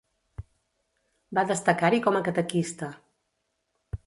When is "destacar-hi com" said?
1.53-2.19